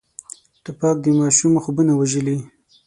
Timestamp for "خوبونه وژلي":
1.63-2.37